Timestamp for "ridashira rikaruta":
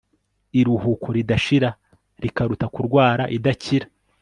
1.15-2.65